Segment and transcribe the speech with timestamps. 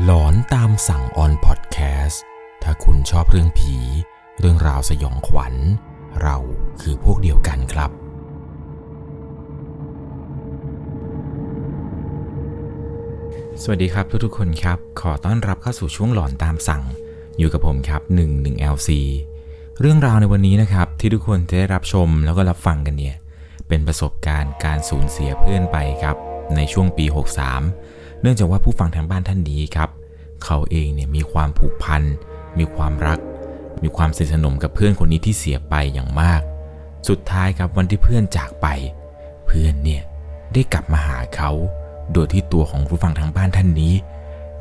[0.00, 2.22] หลอนตามสั่งออนพอดแคสต์
[2.62, 3.76] ถ้าคุณชอบเรื่องผี
[4.38, 5.54] เรื่องราวสยองขวัญ
[6.22, 6.36] เรา
[6.80, 7.90] คือพวกเดียวกันครับ
[13.62, 16.82] สวัสดีครับทุกๆคนครับ ขอต้อนรับเข้าสู่ช่วงหลอนตามสั่ง
[17.38, 18.02] อยู่กับผมครับ
[18.36, 18.90] 11 LC
[19.80, 23.16] เรื่องราวในวันนี้นะครับ ที่ทุกคนจะได้รับชมแล้วก็รับฟังกันเนี่ย
[23.68, 26.16] เป็นประสบการณ์การสูญเสียเพื่อนไปครับ
[26.56, 29.90] ในช่วงปี 63 เนื่องจากว่าผู้ฟังทางบ้านท่านนี้ครับ
[30.44, 32.02] เขาเองเนี่ยมีความผูกพัน
[32.58, 33.18] มีความรัก
[33.82, 36.40] มีความสนิทสนมกับเพื่อนคนนี้ที่เสียไปอย่างมาก
[37.08, 38.66] สุดท้ายครับวันที่เพื่อนจากไป
[39.46, 40.02] เพื่อนเนี่ย
[40.52, 41.50] ได้กลับมาหาเขา
[42.12, 43.94] โดยที่ตัวของผู้ฟังทางบ้านท่านนี้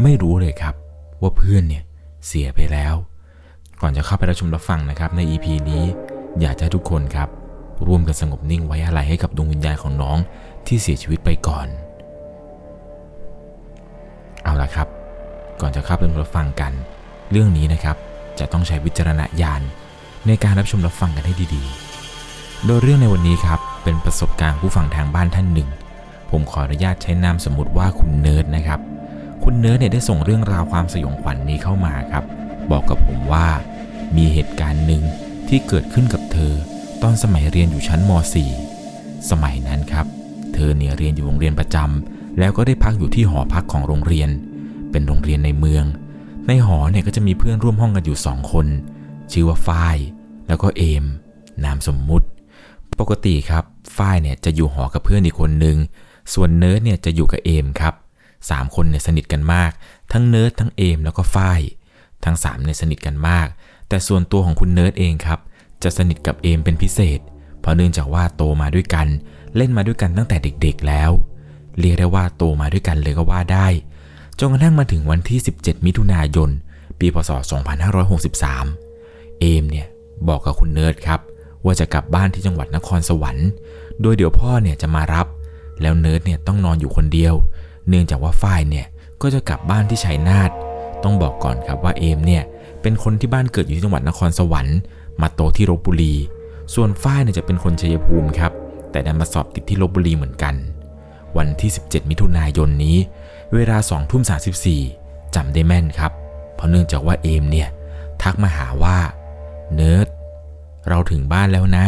[0.01, 0.75] ไม่รู้เลยครับ
[1.21, 1.83] ว่าเพื่อนเนี่ย
[2.27, 2.95] เสียไปแล้ว
[3.81, 5.83] ก่อนจะเข้าไปรับชมรับฟังนะครับใน EP นี้
[6.41, 7.29] อยากให้ทุกคนครับ
[7.87, 10.17] ร่วมกันสงบนิ่งไว้อาลัยให้กับดวงวิญญาณของน้อง
[10.67, 11.67] ที่เสียชีวิตไปก่อน
[14.43, 14.87] เอาละครับ
[15.61, 16.71] ก่อนจะเข้าไปรับฟังกัน
[17.31, 17.95] เรื่องนี้นะครับ
[18.39, 19.61] จะต้องใช้วิจารณญาณ
[20.27, 25.69] ในการรับชมรับฟังกันให้ดีๆ โดยเรื่องในวันนี้ครับเป็นประสบการณ์ผู้ฟังทางบ้านท่านหนึ่ง
[26.31, 28.79] ผมขออนุญาตใช้นามสมมติว่าคุณเนิร์ดนะครับ
[29.43, 32.23] คุณเนิร์ดเนี่ยได้ส่งเรื่องราวความสยองขวัญนี้เข้ามาครับ
[32.71, 33.47] บอกกับผมว่า
[34.17, 35.03] มีเหตุการณ์หนึ่ง
[35.47, 36.53] ที่เกิดขึ้นกับเธอ
[37.01, 38.11] ตอนสมัยเรียนอยู่ชั้นม
[38.73, 40.05] .4 สมัยนั้นครับ
[40.53, 44.29] เธอเนี่ยเรียนอยู่โรงเรียนประจำ แล้วก็ได้พักอยู่ที่หอพักของโรงเรียน
[44.91, 45.85] เป็นโรงเรียนในเมือง
[46.47, 48.67] ในหอเนี่ยก็จะมีเพื่อนร่วมห้องกันอยู่สองคน
[49.31, 49.97] ชื่อว่าฝ้าย
[50.47, 51.05] แล้วก็เอม
[51.63, 52.27] นามสมมุติ
[52.99, 53.63] ปกติครับ
[53.97, 55.77] ฝ้ายเนี่ยจะอยู่หอกับเพื่อนอีกคนนึง
[56.33, 57.93] ส่วนเนิร์ดเนี่ยจะอยู่กับเอมครับ
[58.49, 59.71] สามคนเนี่ยสนิทกันมาก
[60.11, 61.61] ทั้งเนิร์ดทั้งเอมแล้วก็ฝ้าย
[62.25, 63.47] ทั้งสามเนี่ยสนิทกันมาก
[63.87, 65.39] แต่ส่วนตัวของคุณเนิร์ดเองครับ
[65.83, 67.19] จะสนิทกับเอมเป็นพิเศษ
[67.59, 69.07] เพราะเนื่องจากว่าโตมาด้วยกัน
[69.55, 71.11] เล่นมาด้วยกันตั้งแต่เด็กๆแล้ว
[71.79, 73.67] เรียกได้ว่าโตมาด้วยกันเลยก็ว่าได้
[74.39, 76.49] จนกระทั่งมาถึงวันที่ 17 มิถุนายน
[76.99, 77.31] ปีพศ
[78.15, 79.87] 2563 เอมเนี่ย
[80.27, 81.19] บอกกับคุณเนิร์ดครับ
[81.65, 83.47] ว่าจะกลับบ้านที่จังหวัดนครสวรรค์
[84.01, 85.27] โดยเดี๋ยวพ่อเนี่ยจะมารับ
[85.81, 87.33] แล้วเนิร์ดเนี่ยต้องนอนอยู่คนเดียว
[87.87, 88.85] เนื่องจากว่าฝ้ายเนี่ย
[89.21, 90.51] ก็จะกลับบ้านที่ชัยนาท
[91.03, 92.43] ต้องบอกก่อนครับว่าเอมเนี่ย
[92.81, 94.77] เป็นคนที่บ้านเกิดอยู่ที่จังหวัดนครสวรรค์
[95.21, 96.15] มาโตที่ลพบุรี
[96.73, 98.51] ส่วนฝ้ายเนี่ยจะเป็นคนชัยภูมิครับ
[98.91, 100.55] แต่ดันมาสอบติดที่ลพบุรีเหมือนกัน
[101.37, 102.97] วันที่ 17 มิถุนายนนี้
[103.53, 104.23] เวลา2ทุ่ม
[104.77, 106.11] 34จำได้แม่นครับ
[106.55, 107.69] เพราะเนื่องจากว่าเอมเนี่ย
[108.21, 108.97] ทักมาหาว่า
[109.75, 110.07] เนิร์ด
[110.89, 111.85] เราถึงบ้านแล้วนะ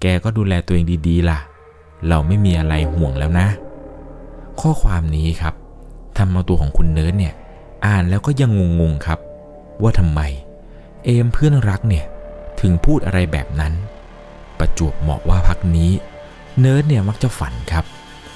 [0.00, 1.38] แกก็ดูแลตัวเองดีๆ ล่ะ
[2.08, 3.46] เราไม่มีอะไรห่วงแล้วนะ
[4.60, 5.54] ข้อความนี้ครับ
[6.16, 7.34] ทำเอาตัวของคุณเนิร์ดเนี่ย
[7.86, 9.18] อ่านแล้วก็ยังงงๆครับ
[9.82, 10.20] ว่าทำไม
[11.04, 12.04] เอมเพื่อนรักเนี่ย
[12.60, 13.72] ถึงพูดอะไรแบบนั้น
[14.58, 15.90] ประจวบเหมาะว่าพักนี้
[16.60, 17.84] เนิร์ดเนี่ยมักจะฝันครับ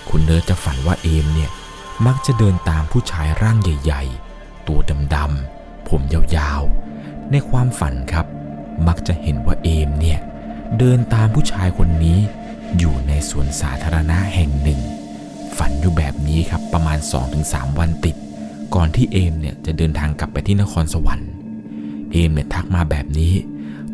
[0.09, 1.51] คุณเนิร์ดจะฝันว่าเอมเนี่ย
[2.07, 4.03] มักจะเดินตามผู้ชายร่างใหญ่
[4.37, 4.79] ๆ ตัว
[5.15, 8.27] ดำๆผมยาวๆ ในความฝันครับ
[8.87, 10.19] มักจะเห็นว่าเอมเนี่ย
[10.79, 12.19] เดินตามผู้ชายคนนี้
[12.79, 14.81] อยู่ในสวนสาธารณะแห่งหนึ่ง
[15.57, 16.99] ฝันอยู่แบบนี้ครับประมาณ
[17.39, 18.17] 2-3 วันติด
[18.75, 21.31] ก่อนที่เอมเนี่ยจะเดินทางกลับไปที่นครสวรรค์
[22.13, 23.33] เอมเนี่ยทักมาแบบนี้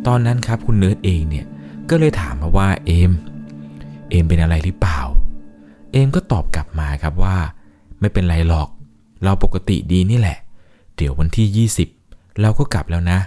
[0.06, 1.46] ตอนนั้นครับคุณเนิร์ดเองเนี่ย
[1.90, 3.12] ก็เลยถามมาว่าเอม
[4.10, 5.00] เอมเป็นอะไรหรือเปล่า
[5.92, 7.36] เอมก็ตอบกลับมาครับว่า
[8.00, 8.68] ไม่เป็นไรหรอก
[9.24, 10.38] เราปกติดีนี่แหละ
[10.96, 13.18] เดี๋ยววันที่ 20 เราก็กลับแล้วนะ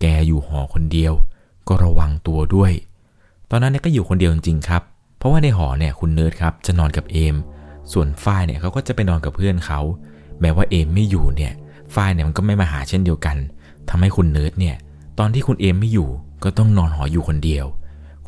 [0.00, 1.12] แกอยู่หอคนเดียว
[1.68, 2.72] ก็ระวังตัวด้วย
[3.50, 4.82] ตอนนั้นเนี่ยก็อยู่คนเดียวจริงๆครับ
[5.18, 7.36] เพราะว่าในหอเนี่ยคุณเนิร์ดครับจะนอนกับเอม
[7.92, 9.80] ส่วนฝ้ายเนี่ยเขาก็จะไปนอนกับเพื่อนเขา
[10.40, 11.52] แม้ว่าเอมไม่อยู่เนี่ย
[11.94, 13.36] ฝ้ายเนี่ยมันก็ไม่มาหาเช่นเดียวกัน
[13.88, 14.76] ทำให้คุณเนิร์ดเนี่ย
[15.18, 16.08] ตอนที่คุณเอมไม่อยู่
[16.44, 17.66] ก็ต้องนอนหออยู่คนเดียว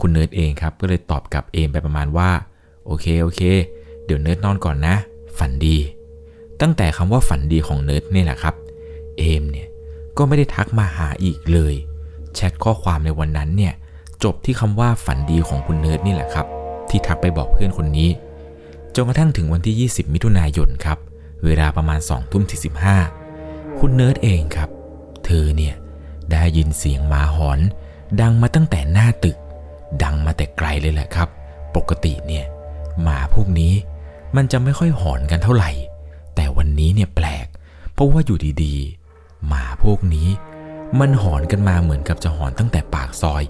[0.00, 2.30] คุณเนิร์ดเองครับก็เลยตอบกับเอมไปประมาณว่า
[2.86, 3.42] โอเคโอเค
[4.04, 4.94] เดี๋ยวเนิร์ดนอนก่อนนะ
[5.38, 5.76] ฝันดี
[6.60, 8.54] ตั้งแต่คำว่าฝันดีของเนิร์ดนี่แหละครับ
[9.18, 9.68] เอมเนี่ย
[10.16, 11.74] ก็ไม่ได้ทักมาหาอีกเลย
[12.34, 13.74] แชทข้อความในวันนั้นเนี่ย
[14.24, 16.46] จบที่คำว่าฝันดีของคุณเนิร์ดนี่แหละครับ
[16.88, 18.08] ที่ทักไปบอกเพื่อนคนนี้
[18.94, 20.98] จนกระทั่งถึงวันที่ 20 มิถุนายนครับ
[21.44, 22.60] เวลาประมาณ2ทุ่มที่
[23.18, 24.68] 15คุณเนิร์ดเองครับ
[25.24, 25.74] เธอเนี่ย
[26.30, 27.60] ได้ยินเสียงหมาหอน
[28.20, 29.36] ดังมาตั้งแต่หน้าตึก
[30.02, 31.28] ดังมาแต่ไกลเลยแหละครับ
[31.76, 32.44] ปกติเนี่ย
[33.02, 33.74] หมาพวกนี้
[34.36, 35.70] มันจะไม่ค่อยหอนกันเท่าไหร่
[36.34, 37.46] แต่วันนี้เนี่ยแปลก
[37.92, 40.28] เพราะว่าอยู่ดีๆ หมาพวกนี้
[41.00, 43.42] มันหอนกันมาเหมือนกับจะหอนตั้งแต่ปากซอย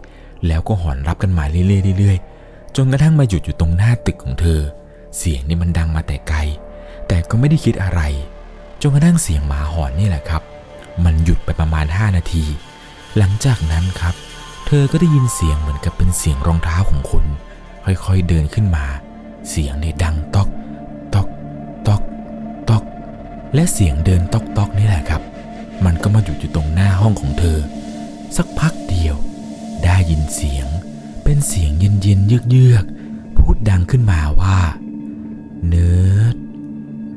[0.46, 4.60] แล้วก็หอนรับกันมาเรื่อยๆจนกระทั่งมาหยุดอยู่ตรงหน้าตึกของเธอ
[5.19, 6.38] เสียงนี่มันดังมาแต่ไกล
[7.08, 8.00] แต่ก็ไม่ได้คิดอะไร
[8.82, 10.42] จนกระทั่งเสียงหมาหอนนี่แหละครับ
[11.04, 12.44] มันหยุดไปประมาณ 5 นาที
[13.16, 14.14] หลังจากนั้นครับ
[14.66, 17.25] เธอก็ได้ยินเสียงเหมือนกับเป็นเสียงรองเท้าของคน
[17.84, 18.87] ค่อยๆเดินขึ้นมา
[19.50, 20.48] เสียงเนี่ยดังตอก
[21.14, 21.28] ตอก
[21.87, 22.02] ตอก
[22.69, 22.82] ตอก
[23.54, 25.22] และเสียงเดินตอกๆนี่แหละครับ
[25.84, 27.58] มันก็มาหยุดอยู่ตรงหน้าห้องของเธอ
[28.37, 29.16] สักพักเดียว
[29.84, 30.66] ได้ยินเสียง
[31.25, 34.58] เป็นเสียงเย็นๆเยือกๆพูดดังขึ้นมาว่า
[35.66, 36.37] เนิร์ด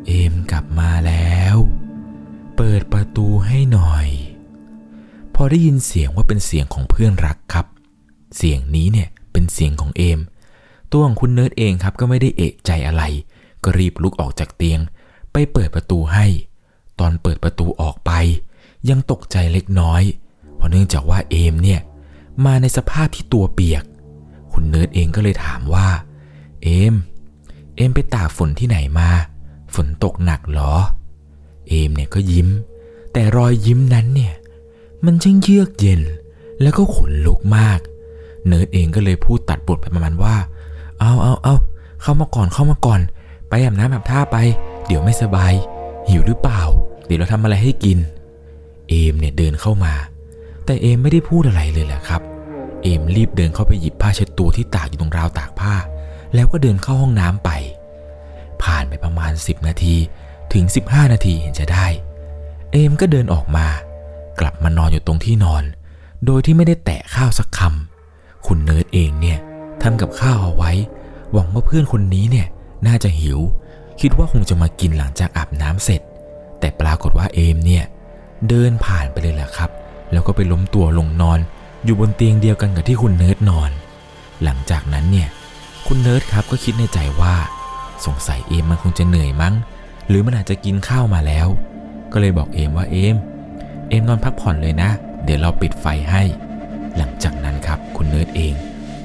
[0.05, 1.55] เอมกลับมาแล้ว
[2.55, 4.07] เปิดประตูให้หน่อย
[5.35, 7.65] พอได้ยินเสียงว่าเป็นเสียงของเพื่อนรักครับ
[8.37, 10.19] เสียงนี้เนี่ยเป็นเสียงของเอม
[10.91, 13.03] ตัวของคุณเนิร์ดเองครับก็ไม่ได้เอะใจอะไร
[13.63, 14.79] ก็รีบลุกออกจากเตียง
[15.31, 16.25] ไปเปิดประตูให้
[16.99, 18.11] ตอนเปิดประตูออกไป
[18.89, 20.03] ยังตกใจเล็กน้อย
[20.55, 21.79] เพราะเนื่องจากว่าเอมเนี่ย
[22.45, 23.83] มาในสภาพที่ตัวเปียก
[24.53, 25.87] คุณเนิร์ดเองก็เลยถามว่า
[26.63, 26.95] เอม
[27.75, 29.09] เอมไปตากฝนที่ไหนมา
[29.75, 30.73] ฝนตกหนักเหรอ
[31.67, 32.49] เอมเนี่ยก็ยิ้ม
[33.13, 34.33] แต่รอยยิ้มนั้นเนี่ย
[35.05, 36.01] มันช่างเยือกเย็น
[36.61, 37.79] แล้วก็ขนลุกมาก
[38.47, 40.35] เนิร์ดเองก็เลยพูดตัดบทไปประมาณว่า
[40.99, 41.55] เอาเอาเอา
[42.01, 42.99] เข้ามาก่อนเข้ามาก่อน
[43.49, 44.37] ไปอาบน้ำอาบท่าไป
[44.85, 45.53] เดี๋ยวไม่สบาย
[46.07, 46.61] หิวหรือเปล่า
[47.05, 47.97] เดี๋ยวเราทำอะไรให้กิน
[48.89, 49.93] เอมเนี่ยเดินเข้ามา
[50.65, 52.21] แต่เอมไม่ได้พูดอะไรเลยแหละครับ
[52.83, 55.73] เอมรีบเดินเข้าไปหยิบผ้าเช็ดตัวที่ตากอยู่ตรงราวตากผ้า
[56.35, 57.49] แล้วก็เดินเข้าห้องน้ำไป
[58.63, 59.95] ผ่านไปประมาณ 10 นาที
[60.53, 61.87] ถึง 15 นาทีเห็นจะได้
[62.71, 63.67] เอมก็เดินออกมา
[64.39, 65.63] กลับมานอนอยู่ตรงที่นอน
[66.25, 69.39] โดยที่ไม่ได้แตะข้าวสักคำคุณเนิร์ดเองเนี่ย
[69.83, 70.71] ทำกับข้าวเอาไว้
[71.33, 72.47] หวังว่าเพื่อนคนนี้เนี่ย
[72.87, 73.39] น่าจะหิว
[74.01, 76.01] คิดว่าคงจะมากินหลังจากอาบน้ำเสร็จ
[76.59, 77.83] แต่ปรากฏว่าเอมเนี่ย
[78.47, 79.69] เดินผ่านไปเลยแหละครับ
[80.11, 81.39] แล้วก็ไปล้มตัวลงนอน
[81.85, 83.71] อยู่บนเตียงเดียวกันกับที่คุณเนิร์ดนอน
[84.43, 85.29] หลังจากนั้นเนี่ย
[85.87, 87.35] คุณเนิร์ดครับก็คิดในใจว่า
[88.05, 89.53] สงสัยเอมมันคงจะเหนื่อยมั้ง
[90.07, 91.47] หรือมันอาจจะกินข้าวมาแล้ว
[92.11, 93.15] ก็เลยบอกเอมว่าเอม
[93.89, 94.89] เอมนอนพักผ่อนเลยนะ
[95.23, 96.23] เดี๋ยวเราปิดไฟให้
[96.97, 98.53] หลังจากนั้นครับคุณเนิร์ดเอง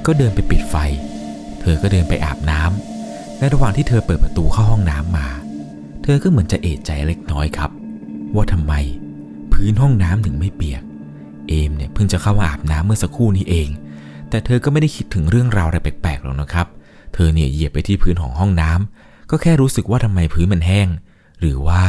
[0.07, 0.77] ก็เดินไปปิดไฟ
[1.61, 5.29] เธอก็เดินไปอาบน้ำในระหว่างที่เธอเปิดประตูเข้าห้องน้ำมา
[6.03, 7.71] เธอก็เหมือนจะเอะใจเล็กน้อยครับ
[8.35, 8.75] ว่าทำไม
[9.53, 10.83] พื้นห้องน้ำถึงไม่เปียก
[11.49, 13.69] เอมเนี่ยเพิ่งจะเข้ามาอาบน้ำเมื่อสักครู่นี้เอง
[14.31, 16.67] แต่เธอก็ไม่ได้คิดถึงเรื่องราวอะไรแปลกๆหรอกนะครับ
[17.15, 20.89] เธอเนี่ยเหยียบไปที่พื้นของห้องน้ำก็แค่รู้สึกว่าทำไมพื้นมันแห้ง
[21.41, 21.83] หรือว่า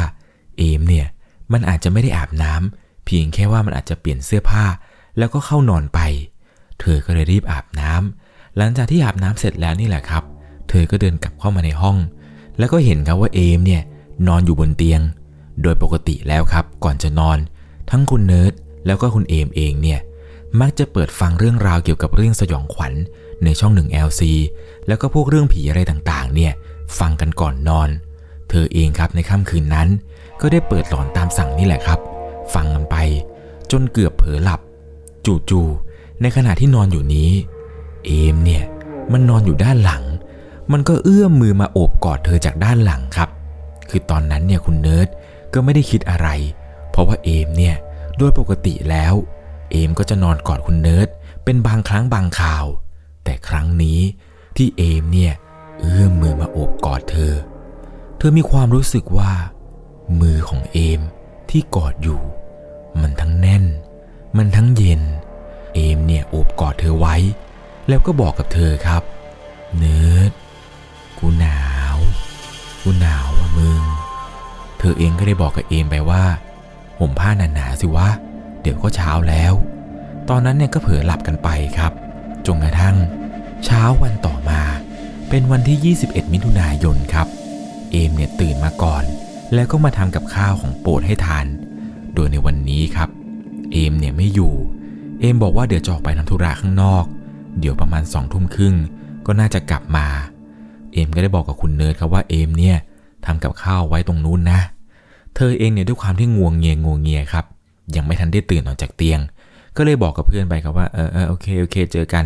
[0.57, 1.07] เอมเนี่ย
[1.51, 4.65] มันอาจจะไม่ได้อาบน้ำเพียงแค่ว่ามันอาจจะเปลี่ยนเสื้อผ้า
[5.17, 5.99] แล้วก็เข้านอนไป
[6.79, 10.23] เธอก็เลยรีบอาบน้ำหลังจากที่อาบน้ำเสร็จแล้วนี่แหละครับ
[10.69, 11.97] เธอก็เดินกลับเข้ามาในห้อง
[12.57, 13.81] แล้วก็เห็นครับว่าเอมเนี่ย
[14.27, 15.01] นอนอยู่บนเตียง
[15.61, 17.37] โดยปกติแล้วครับ ก่อนจะนอน
[17.89, 18.53] ทั้งคุณเนิร์ด
[18.85, 19.99] แล้วก็คุณเอมเองเนี่ย
[20.59, 22.93] มักจะเปิดฟังเรื่องราวเกี่ยวกับเรื่องสยองขวัญ
[23.43, 24.21] ในช่องหนึ่ง LC
[24.87, 26.53] แล้วก็พวกเรื่องผีอะไรต่างๆ เนี่ย
[26.99, 27.89] ฟังกันก่อนนอน
[28.49, 29.87] เธอเองครับในค่ำคืนนั้น
[30.41, 31.99] ก็ได้เปิดหลอนตามสั่งนี่แหละครับ
[32.53, 32.95] ฟังกันไป
[33.71, 34.59] จนเกือบเผลอหลับ
[35.49, 35.84] จู่ๆ
[36.21, 37.31] ในขณะที่นอนอยู่นี้
[38.05, 38.63] เอมเนี่ย
[39.11, 40.03] มันนอนอยู่ด้านหลัง
[40.71, 43.29] มันก็เอื้อมมือมาโอบกอดเธอจากด้านหลังครับ
[43.89, 45.07] คือตอนนั้นเนี่ยคุณเนิร์ด
[45.53, 46.27] ก็ไม่ได้คิดอะไร
[46.89, 47.75] เพราะว่าเอมเนี่ย
[48.17, 49.13] โดยปกติแล้ว
[49.71, 51.07] เอมก็จะนอนกอดคุณเนิร์ด
[51.43, 52.65] เป็นบางครั้งบางคราว
[53.23, 53.99] แต่ครั้งนี้
[54.57, 55.33] ที่เอมเนี่ย
[55.79, 57.33] เอื้อมมือมาโอบกอดเธอ
[58.17, 59.31] เธอมีความรู้สึกว่า
[60.21, 61.01] มือของเอม
[61.49, 62.21] ที่กอดอยู่
[63.01, 63.65] มันทั้งแน่น
[64.37, 65.01] มันทั้งเย็น
[65.75, 67.15] เอมเนี่ยโอบกอดเธอไว้
[67.87, 69.03] แล้วก็บอกกับเธอครับ
[69.77, 70.31] เนิร์ด
[71.19, 71.61] กูหนา
[71.95, 71.97] ว
[72.81, 73.81] กูหนาวว่ะมึง
[74.79, 76.23] เธอเองก็ได้บอกกับเอมไปว่า
[76.99, 78.09] ห่มผ้าหนาๆสิวะ
[78.61, 79.53] เดี๋ยวก็เช้าแล้ว
[80.29, 81.93] ตอนนั้นเนี่ยก็เผลอหลับกันไปครับ
[82.45, 82.95] จนกระทั่ง
[83.65, 84.61] เช้าวันต่อมา
[85.29, 87.27] เป็นวันที่ 21 มิถุนายนครับ
[87.91, 89.03] เอมเนี่ยตื่นมาก่อน
[89.53, 91.45] แล้วก็มาทำกับข้าวของโปรดให้ทาน
[92.13, 93.09] โดยในวันนี้ครับ
[93.71, 94.53] เอมเนี่ยไม่อยู่
[95.19, 97.05] เอมบอกว่าเดี๋ยวจะออกไปทำธุระข้างนอก
[97.59, 98.75] เดี๋ยวประมาณสองทุ่มครึ่ง
[99.25, 100.07] ก็น่าจะกลับมา
[100.93, 102.77] เอมก็ได้บอกกับคุณเนิร์ดครับว่าเอมเนี่ย
[103.25, 104.59] ทำกับข้าวไว้ตรงนู้นนะ
[105.35, 107.45] เธอเองเนี่ยด้วยความที่งวงเงียงวงเงียครับ
[107.95, 109.19] ยังไม่ทันได้ตื่นออกจากเตียง
[109.75, 112.25] ก็เลยบอกกับเพื่อนไปครับว่าเออเออโอเคโอเค เจอกัน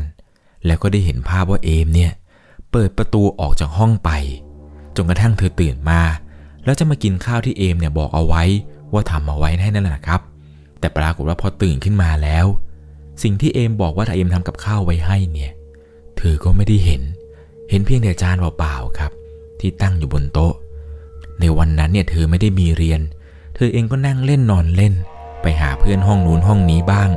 [0.65, 2.11] แล้วก็ได้เห็นภาพว่าเอมเนี่ย
[2.71, 4.09] เปิดประตูออกจากห้องไป
[4.95, 6.01] จนกระทั่งเธอตื่นมา
[6.63, 8.43] แล้วจะมากินข้าวที่เอมเนี่ยบอกเอาไว้
[8.93, 10.21] ว่าทำเอาไว้ให้นั่นแหละครับ
[10.79, 12.45] แต่ปรากฏว่าพอตื่นขึ้นมาแล้ว
[13.23, 15.51] สิ่งที่เอมบอกว่าถ้าเอมทำกับข้าวไว้ให้เนี่ย
[16.17, 17.01] เธอก็ไม่ได้เห็น
[17.69, 19.11] เห็นเพียงแต่จานเปล่าๆครับ
[19.59, 20.53] ที่ตั้งอยู่บนโต๊ะ
[21.39, 23.01] ในวันนั้นเนี่ยเธอไม่ได้มีเรียน
[23.55, 24.93] เธอเองก็นั่งเล่นนอนเล่น
[25.41, 27.09] ไปหาเพื่อนห้องนู้นห้องนี้บ้าง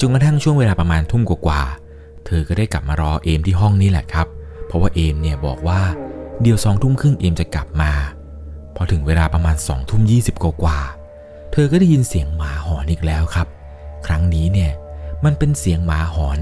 [0.00, 4.26] จนกระทั่งช่วงเวลาประมาณทุ่มกว่าๆเธอก็ได้กลับมารอเอมที่ห้องนี้แหละครับ
[4.66, 5.80] เพราะว่าเอมเนี่ยบอกว่า
[6.40, 7.92] เดี๋ยวสองทุ่มครึ่งเอมจะกลับมา
[8.76, 10.78] พอถึงเวลาประมาณสองทุ่มยี่สิบกว่า
[11.52, 13.48] เธอก็ได้ยินเสียงหมาหอนอีกแล้วครับ
[14.06, 14.70] ครั้งนี้เนี่ย
[15.24, 16.38] มันเป็นเสียงหมาหอน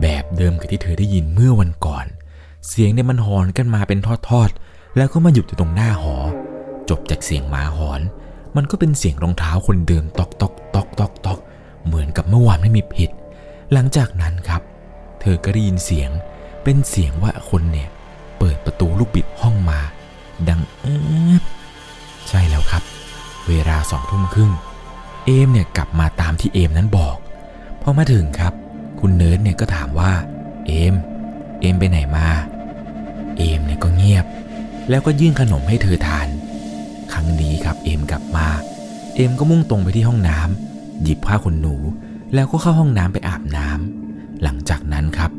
[0.00, 2.06] แบบเดิมกับที่เธอได้ยินเมื่อวันก่อน
[2.68, 3.98] เสียงเนี่ยมันหอนกันมาเป็น
[4.28, 6.16] ทอดๆ แล้วก็มาหยุดอยู่ตรงหน้าหอ
[6.88, 8.00] จบจากเสียงหมาหอน
[8.56, 11.38] มันก็เป็นเสียงรองเท้าคนเดินตอกตอกตอกตอกตอก
[11.86, 13.10] เหมือนกับเมื่อวานไม่มีผิด
[13.72, 14.62] หลังจากนั้นครับ
[15.20, 16.10] เธอก็ได้ยินเสียง
[16.64, 17.88] เป็นเสียงว่าคนเนี่ย
[18.38, 19.80] เปิดประตูลูกบิดห้องมา
[20.48, 20.96] ดังแอ๊
[21.40, 21.42] ด
[22.28, 22.82] ใช่แล้วครับ
[23.48, 24.52] เวลาสองทุ่มครึ่ง
[25.24, 27.16] เอมเนี่ยกลับมาตามที่เอมนั้นบอก
[27.82, 28.52] พอมาถึงครับ
[29.00, 30.12] คุณเนิร์ดเนี่ยก็ถามว่า
[30.66, 30.94] เอม
[31.60, 32.28] เอมไปไหนมา
[33.36, 34.24] เอมเนี่ยก็เงียบ
[34.90, 36.28] แล้วก็ยื่นขนมให้เธอทาน
[37.12, 38.46] ครั้งนี้ครับเอมกลับมา
[39.14, 41.76] เอมก็มุ่งตรงไปที่ห้องน้ำหยิบผ้าขนหนู
[42.34, 45.30] แล้วก็เข้าห้องน้ำไปอาบน้ำหลังจากนั้นครับ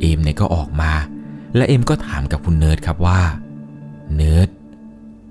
[0.00, 0.92] เอมเนี่ยก็ออกมา
[1.56, 3.20] และเอมก็ถามกับคุณเนิร์ดครับว่า
[4.14, 4.48] เนิร์ด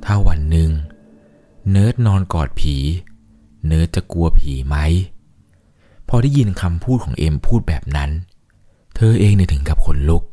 [0.05, 0.71] ถ้าวันหนึ่ง
[1.71, 2.75] เนิร์ดนอนกอดผี
[3.67, 4.77] เนิร์ดจะกลัวผีไหม
[6.09, 8.09] พอได้ยินคำพูดของเอมพูดแบบนั้น
[8.95, 10.23] เธอเองเนี่ยถึงกับขนลุก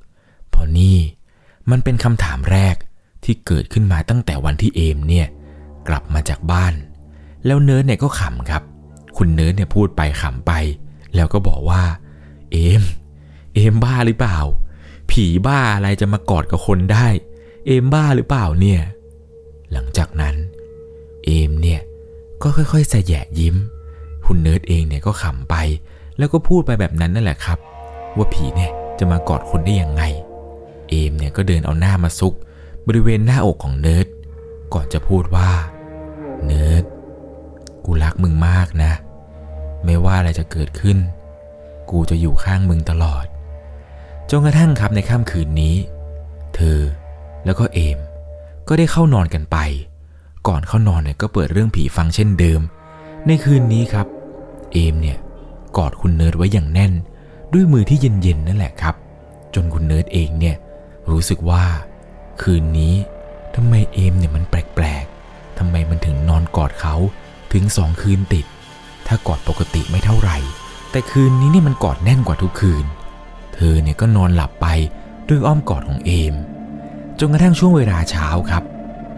[0.50, 0.97] เพราะนี่
[1.71, 2.76] มันเป็นคำถามแรก
[3.25, 5.26] ที่เกิดขึ้นมาตั้งแต่วันที่เอมเนี่ย
[5.88, 6.75] กลับมาจากบ้าน
[7.47, 8.62] แล้วเนิร์ดเนี่ยก็ขำครับ
[9.16, 10.52] คุณเนิร์ดเนี่ยพูดไปขำไป
[11.14, 11.83] แล้วก็บอกว่า
[12.52, 12.83] เอม
[13.54, 14.38] เอมบ้าหรือเปล่า
[15.11, 17.07] ผีบ้าอะไรจะมากอดกับคนได้
[17.66, 18.81] เอมบ้าหรือเปล่าเนี่ย
[19.73, 20.35] หลังจากนั้น
[21.25, 21.81] เอมเนี่ย
[22.43, 23.57] ก็ค่อยๆแสยะยิ้ม
[24.26, 25.54] คุณเนิร์ดเองเนี่ยก็ขำไป
[26.19, 27.59] แล้วก็พูดไปแบบนั้นนั่นแหละครับ
[28.16, 30.02] ว่าผีเนี่ยจะมากอดคนได้ยังไง
[30.88, 32.35] เอมเนี่ยก็เดินเอาหน้ามาซุก
[32.87, 34.07] บริเวณหน้าอกของเนิร์ด
[34.75, 35.50] ก่อนจะพูดว่า
[36.45, 36.85] เนิร์ด
[37.85, 38.93] กูรักมึงมากนะ
[39.85, 40.99] ไม่ว่าอะไรจะเกิดขึ้น
[41.90, 43.25] กูจะอยู่ข้างมึงตลอด
[44.31, 45.75] จนกระทั่งครับในค่ำคืนนี้
[46.54, 46.78] เธอ
[47.45, 47.99] แล้วก็เอม
[48.69, 49.57] ก็ได้เข้านอนกันไป
[50.49, 52.61] ก่อนเข้านอนเนี่ยก็เปิดเรื่องผีฟังเช่นเดิม
[53.26, 54.07] ในคืนนี้ครับ
[54.75, 55.19] เอมเนี่ย
[55.76, 56.93] กอดคุณเนิร์ดไว้อย่างแน่น
[57.52, 58.95] ด้วยมือที่เย็นๆนั่นแหละครับ
[59.54, 60.57] จนคุณเนิร์ดเองเนี่ย
[61.11, 61.64] รู้สึกว่า
[62.43, 62.95] คืนนี้
[63.54, 66.95] ทำไมเอมเนี่ยมันแปลกๆทำไมมันถึงนอนกอดเขา
[67.52, 68.47] ถึงสองคืนติด
[69.07, 70.38] ถ้ากอดปกติไม่เท่าไหร่
[70.90, 72.85] แต่คืนนี้เนี่ยมันกอดแน่นกว่าทุกคืน
[73.54, 74.66] เธอเนี่ยก็นอนหลับไป
[75.28, 76.35] ด้วยอ้อมกอดของเอม
[77.19, 78.62] จนกระทั่งช่วงเวลาเช้าครับ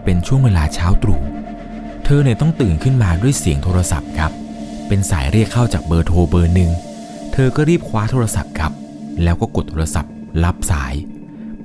[0.05, 1.21] เป็นช่วงเวลาเช้าตรู่
[2.05, 4.33] เธอเนี่ยต้องตื่นขึ้นมาด้วยเสียงโทรศัพท์ครับ
[4.89, 6.71] เป็นสายเรียกเข้าจากเบอร์โทรเบอร์หนึ่ง
[7.33, 8.73] เธอก็รีบคว้าโทรศัพท์ครับ
[9.23, 10.13] แล้วก็กดโทรศัพท์
[10.45, 10.95] รับสาย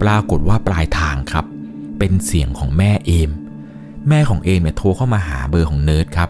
[0.01, 1.45] ปรากฏว่าปลายทางครับ
[1.97, 3.31] เป็นเสียงของแม่เอม
[4.09, 6.29] แม่ของเอมเนี่ยโทรเข้ามาหาเบอร์ของเนิร์ดครับ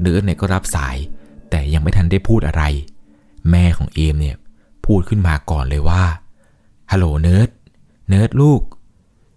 [0.00, 0.96] เนิร์ดเนี่ยก็รับสาย
[1.50, 2.62] แต่ยังไม่ทันได้พูดอะไร
[3.50, 4.36] แม่ของเอมเนี่ย
[4.86, 6.04] พูดขึ้นมาก่อนเลยว่า
[6.90, 7.48] ฮัลโหลเนิร์ด
[8.08, 8.60] เนิร์ดลูก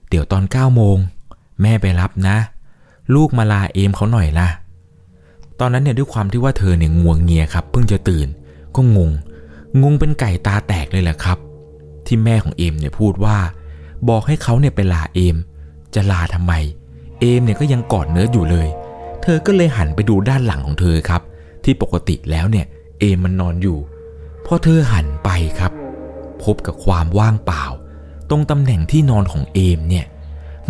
[0.10, 0.98] เดี๋ยวตอน9โมง
[1.62, 2.38] แม่ไปรับนะ
[3.16, 4.50] ลูกมาลาเอมเขาหน่อยล่ะ
[5.60, 8.28] ตอนนั้นเนี่ยด้วยความที่ว่าเธอเนี่ยงัวเงียครับเพิ่งจะตื่น
[8.76, 9.12] ก็งง
[9.82, 11.38] งงเป็นไก่ตาแตกเลยแหละครับ
[12.06, 13.38] ที่แม่ของเอมเนี่ยพูดว่า
[14.10, 15.38] บอกให้เขาเนี่ยไปลาเอม
[15.96, 16.54] จะลาทำไม
[17.20, 18.68] เอมเนี่ยก็ยังกอดเนิร์ดอยู่เลย
[19.22, 21.22] เธอก็เลยหันไปดูด้านหลังของเธอครับ
[21.64, 22.66] ที่ปกติแล้วเนี่ย
[23.00, 23.78] เอมมันนอนอยู่
[24.46, 25.30] พอเธอหันไป
[25.60, 25.72] ครับ
[26.44, 27.64] พบกับความว่างเปล่า
[28.30, 30.06] ตรงตำแหน่งที่นอนของเอมเนี่ย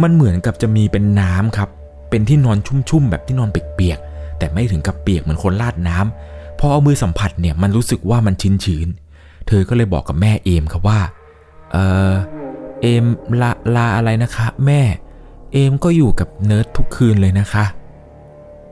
[0.01, 1.69] มันเหมือนกับจะมีเป็นน้ำครับ
[2.09, 2.57] เป็นที่นอน
[2.89, 4.12] ชุ่มๆแบบที่นอนเปียกๆ
[4.43, 10.99] แต่ไม่ถึงกับเปียกเหมือนคนลาดน้ำพอเอามือสัมผัสเนี่ยมันรู้สึกว่ามันชื้นๆเธอก็เลยบอกกับแม่เอมครับว่า
[11.71, 11.77] เอ
[12.11, 12.13] อ
[12.81, 13.05] เอม
[13.41, 14.81] ลาลาอะไรนะคะ แม่
[15.53, 17.65] เอมก็อยู่กับเนิร์ดทุกคืนเลยนะคะ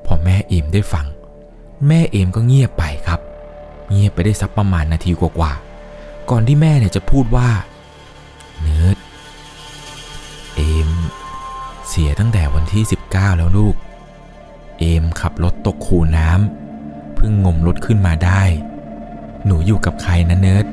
[0.05, 1.05] พอแม่เอมได้ฟัง
[1.87, 3.19] แม่เอมก็เงียบไปครับ
[3.91, 7.49] เงียบไปได้สักประมาณนาทีกว่าๆก่อนที่แม่เนี่ยจะพูดว่า
[8.61, 8.97] เนิร์ด
[10.55, 10.89] เอม
[11.87, 13.75] เสียตั้งแต่วันที่ 19 แล้วลูก
[14.81, 18.41] เอมขับรถตกคูน้ำเพิ่งงมรถขึ้นมาได้
[19.45, 20.65] หนูอยู่กับใครนะเนิร์ด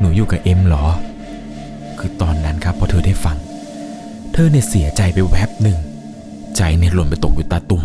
[0.00, 0.86] หนูอยู่กับเอ็มเหรอ
[1.98, 3.36] คือตอนนั้นครับพอเธอได้ฟัง
[4.32, 5.78] เธอเนี่ยเสียใจไปแวบหนึ่ง
[6.56, 7.84] ใจเนี่ยหล่นไปตกอยู่ตาตุ่ม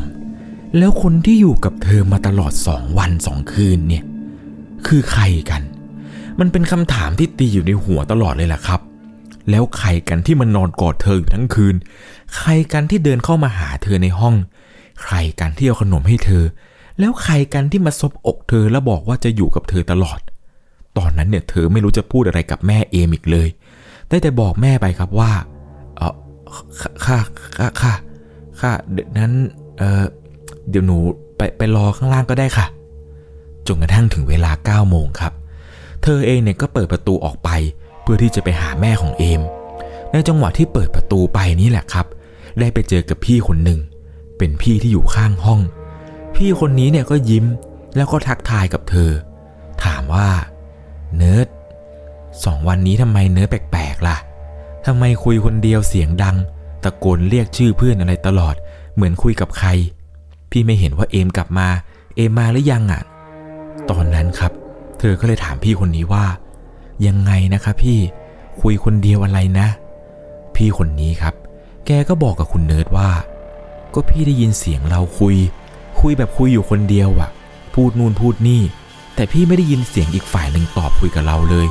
[0.77, 4.03] แล้วคนที่อยู่กับเธอมาตลอดสองวันสองคืนเนี่ย
[4.87, 5.61] คือใครกัน
[6.39, 8.81] มันเป็นคำถามที่ตีอยู่ในหัวตลอดเลยแหละครับ
[9.49, 11.75] แล้วใครกันที่มันนอนกอดเธออยู่ทั้งคืน
[12.37, 14.35] ใครกันที่เดินเข้ามาหาเธอในห้อง
[15.03, 16.43] ใครกันที่เอาขนมให้เธอ
[16.99, 20.19] แล้วใครกันที่มาซบอกเธอแล้วบอกว่าจะอยู่กับเธอตลอด
[20.97, 23.47] ตอนนั้นเนี่ยเธอไม่รู้จะพูดอะไรกับแม่เอมอีกเลย
[24.07, 25.31] ได้แต่บอกแม่ไปครับว่า
[25.97, 26.13] เออ
[27.05, 27.19] ค่ะ
[27.57, 27.93] ค่ะค่ะ
[28.61, 29.31] ค่ะเดี๋ยวนั้น
[29.77, 30.03] เออ
[30.69, 30.97] เดี๋ยวหนู
[31.37, 32.65] ไปไปรอข้างล่างก็ได้ค่ะ
[33.67, 35.33] จนกระทั่งถึงเวลา9โมงครับ
[36.03, 37.49] เธอเองเนี่ยก็เปิดประตูออกไป
[38.01, 39.41] เพื่อที่จะไปหาแม่ของเอม
[40.11, 42.05] ในจังหวะที่เปิดประตูไปนี่แหละครับ
[42.59, 43.79] ได้ไปเจอกับพี่คนหนึ่ง
[44.41, 45.61] เป็นพี่ที่อยู่ข้างห้อง
[46.35, 47.45] พี่คนนี้เนี่ยก็ยิ้ม
[47.95, 49.11] แล้วก็ทักทายกับเธอ
[49.83, 50.29] ถามว่า
[51.15, 51.47] เนิร์ด
[52.43, 54.17] สองวันนี้ทำไมเนิร์ดแปลกๆล่ะ
[54.85, 56.35] ทำไมคุยคนเดียวเสียงดัง
[56.83, 58.55] ตะโกนเรียกชื่อเพื่อนอะไรตลอด
[58.93, 59.69] เหมือนคุยกับใคร
[60.51, 61.67] พี่ไม่เห็นว่าเอมกลับมา
[62.15, 63.01] เอมมาหรือยังอะ
[63.89, 64.51] ตอนนั้นครับ
[64.99, 66.25] เธอก็เลยถามพี่คนนี้ว่า
[67.07, 67.99] ยังไงนะคะพี่
[68.61, 69.67] คุยคนเดียวอะไรนะ
[70.55, 71.35] พี่คนนี้ครับ
[71.85, 73.09] แกก็บอกกับคุณเนิร์ดว่า
[73.93, 75.35] ก็พี่ได้ยินเสียงเราคุย
[75.99, 77.29] คุยแบบคุยอยู่คนเดียวอะ
[77.73, 78.61] พูดนู่นพูดนี่
[79.15, 81.67] แต่พี่ไม่ได้ยินเสียงอีกฝ่ายหนึ่งตอบคุยกับเราเลย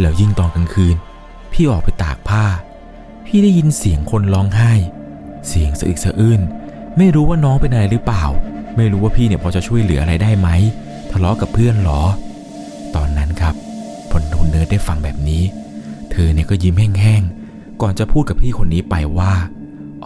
[0.00, 0.96] แล้วยิ่งตอนกลางคืน
[1.52, 2.44] พี่ออกไปตากผ้า
[3.26, 4.72] พี่ได้ยินเสียงคนร้องไห้
[5.48, 6.40] เสียงสะอึกสะอื้น
[6.96, 8.24] ไม่รู้ว่าน้องเป็นอะไรหรือเปล่า
[8.76, 10.48] ไม่รู้ว่าพี่เนี่ยพอจะช่วยเหลืออะไรได้ไหม
[11.10, 12.02] ทะเลาะกับเพื่อนหรอ
[12.96, 13.54] ตอนนั้นครับ
[14.10, 15.42] พอคุณเนิร์ดได้ฟังแบบนี้
[16.10, 19.32] เธอเนี่ยก็ยิ้มแห้งๆก่อนจะพูดกับพี่คนนี้ไปว่า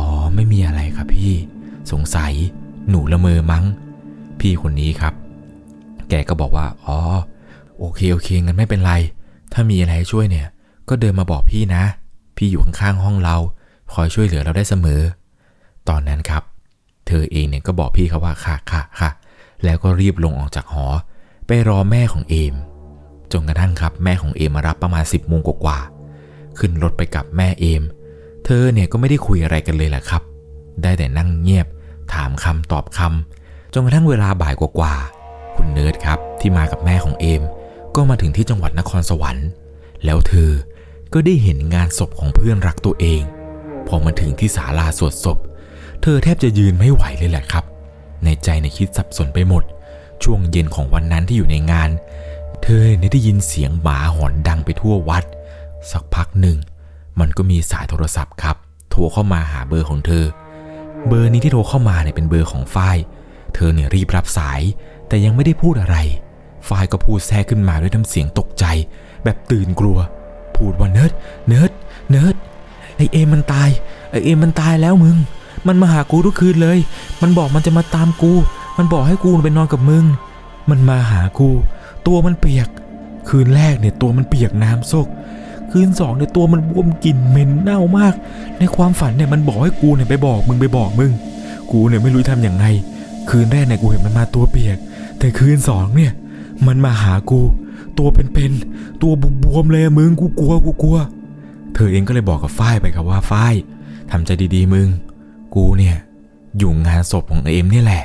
[0.01, 1.35] อ๋อไม่มีอะไรครับพี่
[1.93, 2.33] สงสัย
[2.89, 3.65] หนูละเมอมั้ง
[4.41, 5.15] พี่คนนี้ครับ
[6.09, 6.99] แกก็บอกว่า อ๋อ
[7.79, 8.93] โอเคโอเคงั้นไม่เป็นไร
[9.53, 10.47] ถ้ามีอะไรช่วยเนี่ย
[10.89, 11.83] ก็เดินมาบอกพี่นะ
[12.37, 13.37] พี่อยู่ข้างๆห้องเรา
[13.93, 15.01] คอยช่วยเหลือเราได้เสมอ
[15.89, 16.43] ตอนนั้นครับ
[17.07, 19.11] เธอเองเนี่ยก็บอกพี่เขาว่าค่ะค่ะค่ะ
[19.65, 20.87] แล้วก็รีบลงออกจากหอ
[21.47, 22.55] ไปรอแม่ของเอม
[23.33, 27.83] จนกระทั่งครับแม่ของเอมมารับประมาณ 10บโมงกว่าๆขึ้นรถไปกับแม่เอม
[28.63, 30.23] อเนี่ยก็ไม่ได้คุยอะไรกันเลยแหละครับ
[30.83, 31.67] ได้แต่นั่งเงียบ
[32.15, 37.43] ถามคำตอบคำจนกระทั่งเวลาบ่ายกว่าๆคุณเนิร์ดครับที่มากับแม่ของเอม
[37.97, 39.49] ก็มาถึงที่จังหวัดนครสวรรค์
[40.05, 40.51] แล้วเธอ
[41.13, 43.23] ก็ได้เห็นงานศพของเพื่อนรักตัวเอง
[43.87, 45.39] พอมาถึงที่ศาลาสวดศพ
[46.03, 47.65] เธอแทบจะยืนไม่ไหวเลยแหละครับ
[48.25, 49.63] ในใจเนี่ยคิดสับสนไปหมด
[50.23, 51.91] ช่วงเย็นของวันนั้นที่อยู่ในงาน
[52.63, 52.81] เธอ
[53.13, 55.25] ได้ยินเสียงหมาหอนดังไปทั่ววัด
[55.91, 56.57] สักพักหนึ่ง
[57.21, 58.57] มันก็มีสายโทรศัพท์ครับ
[58.91, 60.25] โทรเข้ามาหาเบอร์ของเธอ
[61.09, 62.97] เบอร์นี้ที่โทรเข้ามาเนี่ยเป็นเบอร์ของฝ้าย
[63.55, 64.61] เธอเนี่ยรีบรับสาย
[65.09, 65.97] แต่ยังไม่ได้พูดอะไร
[66.69, 68.65] ฝ้ายก็พูดแทรกขึ้นมาด้วยน้ำเสียงตกใจ
[69.25, 69.99] แบบตื่นกลัว
[70.57, 71.13] พูดว่าเนิร์ด
[71.49, 71.73] เนิร์ด
[72.11, 72.35] เนิร์ด
[72.97, 73.69] ไอ้เอมมันตาย
[74.11, 75.17] ไอ้เอมมันตายแล้วมึง
[75.67, 76.79] มันมาหากูทุกคืนเลย
[77.23, 78.33] มันบอกมันจะมาตามกู
[78.79, 80.05] มันบอกให้กูไปนอนกับมึง
[80.71, 81.51] มันมาหากู
[82.07, 82.69] ตัวมันเปียก
[83.29, 85.07] คืนแรกเนี่ยตัวมันเปียกน้ำโซก
[85.73, 88.15] คืนสองเนี่ยตัวมันบวมกลิ่นเหม็นเน่ามาก
[88.59, 91.13] ในความฝันเนี่ยมันบอกให้กูเนี่ยไปบอกมึงไปบอกมึง
[91.71, 92.67] กูเนี่ยไม่รู้ทำอย่างไง
[93.31, 94.79] คืนแรกเนี่ยกูเห็นมันมาตัวเปียก
[95.19, 96.13] แต่คืนสองเนี่ย
[96.67, 97.41] มันมาหากู
[97.99, 99.13] ตัวเป็นๆตัว
[99.45, 100.99] บวมๆเลยอะมึงกูกลัวกูกลัว
[101.75, 103.55] เธอเองก็เลยบอกกับฝ้ายไปครับว่าฝ้าย
[104.11, 104.89] ทำใจดีๆมึง
[105.55, 105.97] กูเนี่ย
[106.59, 108.05] อยู่งานศพของเอมเนี่ยแหละ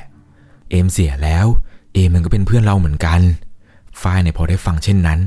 [0.71, 1.45] เอมเสียแล้ว
[1.93, 3.21] เอมมันก็เป็นเพื่อนเราเหมือนกัน
[4.01, 5.19] ฝ้ายเนี่ยพอได้ฟังเช่นนั้น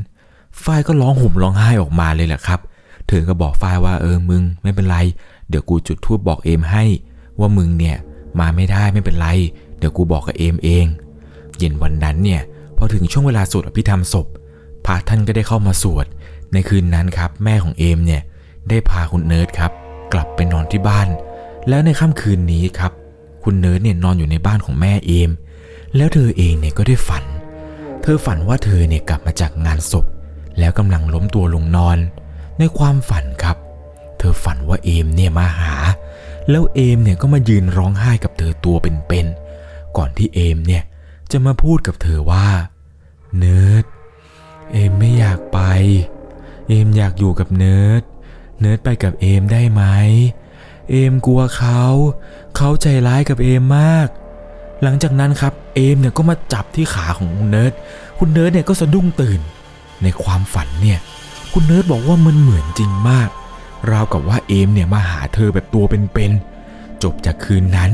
[0.65, 2.61] ฝ้ายก็ร้องห่มร้องไห้ออกมาเลยแหละครับ
[3.07, 4.97] เธอก็บอกฝ้ายว่าเออมึงไม่เป็นไร
[5.49, 6.85] เดี๋ยวกูจุดทูบบอกเอมให้
[7.39, 7.97] ว่ามึงเนี่ย
[8.39, 9.27] มาไม่ได้ไม่เป็นไร
[9.79, 10.87] เดี๋ยวกูบอกกับเอมเอง
[11.59, 12.43] เย็นวันนั้นเนี่ย
[12.77, 14.27] พอถึงช่วงเวลาสวดอภิธรรมศพ
[14.87, 16.07] พระท่านก็ได้เข้ามาสวด
[16.53, 18.23] ในคืนนั้นครับ แม่ของเอมเนี่ย
[18.69, 19.73] ได้พาคุณเนิร์ดครับ
[20.13, 21.09] กลับไปนอนที่บ้าน
[21.69, 22.93] แล้วในค่ำคืนนี้ครับ
[23.45, 25.31] คุณเนิร์ดเนี่ยนอนอยู่ในบ้านของแม่เอม
[25.97, 27.25] แล้วเธอเองเนี่ยก็ได้ฝัน
[28.03, 30.05] เธอฝันว่าเธอเนี่ยกลับมาจากงานศพ
[30.59, 31.99] แล้วกำลังล้มตัวลงนอน
[32.59, 33.57] ในความฝันครับ
[34.19, 35.75] เธอฝันว่าเอมเนี่ยมาหา
[36.51, 40.83] แล้วเอมเนี่ยก็มายืนร้องไห้กับเธอตัวเป็นๆก่อนที่เอมเนี่ย
[41.33, 42.49] จะมาพูดกับเธอว่า
[43.39, 43.85] เนิร์ด
[44.73, 45.59] เอมไม่อยากไป
[46.69, 48.03] เอมอยากอยู่กับเนิร์ด
[48.61, 49.83] เนิร์ดไปกับเอมได้ไหม
[50.91, 51.83] เอมกลัวเขา
[52.57, 54.09] เขาใจร้ายกับเอมมาก
[54.83, 57.73] หลังจากนั้นครับ เอมเนี่ยก็มาจับที่ขาของคุณเนิร์ด
[58.19, 59.41] คุณเนิร์ดเนี่ยก็สะดุ้งตื่น
[60.03, 60.99] ในความฝันเนี่ย
[61.53, 63.29] คุณเนิร์ดบอกว่ามันเหมือนจริงมาก
[63.91, 67.91] ราวกับว่าเอมเนี่ยมาหาเธอแบบตัวเป็นๆ จบจากคืนนั้น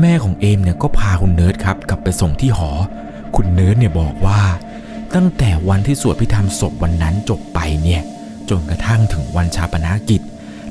[0.00, 2.70] แม่ของเอมเนี่ยก็พาคุณเนิร์ดครับกลับไปส่งที่หอ
[3.36, 4.40] คุณเนิร์ดเนี่ยบอกว่า
[5.14, 8.02] ตั้งแต่วันที่สวดพระอภิธรรมศพวันนั้นจบไปเนี่ย
[8.48, 10.20] จนกระทั่งถึงวันฌาปนกิจ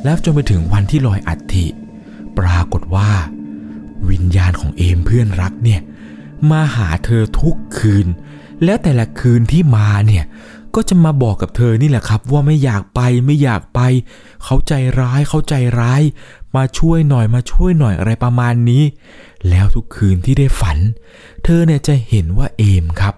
[0.03, 1.67] แล้วจนไปถึงวันที่ลอยอัฐิ
[2.37, 3.09] ปรากฏว่า
[4.09, 5.81] วิญญาณของเอมเพื่อนรักเนี่ย
[6.51, 8.07] มาหาเธอทุกคืน
[8.63, 10.23] แล้วแต่ละคืนที่มาเนี่ย
[10.75, 13.79] ก็จะมาบอกกับเธอนี่แหละครับ ว่าไม่อยากไปไม่อยากไป
[14.43, 16.01] เขาใจร้ายเขาใจร้าย
[16.55, 18.84] มาช่วยหน่อยมาช่วยหน่อยอะไรประมาณนี้
[19.49, 20.77] แล้วทุกคืนที่ได้ฝัน
[21.43, 23.13] เธอเนี่ยจะเห็นว่าเอมครับ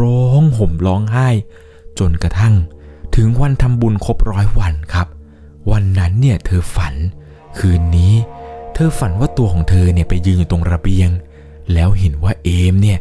[0.00, 1.28] ร้องห่มร้องไห้
[1.98, 2.54] จนกระทั่ง
[3.14, 5.06] ถึงวันทำบุญครบร้อยวันครับ
[5.70, 6.94] วันนั้นเนี่ยเธอฝัน
[7.58, 8.14] คืนนี้
[8.74, 11.10] เธอฝันว่าตัวของเธอเนี่ยไปยืนอยู่ตรงระเบียง
[11.72, 12.98] แล้วเห็นว่าเอมเนี่ย